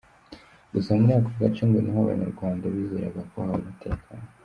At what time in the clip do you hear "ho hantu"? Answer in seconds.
1.93-2.13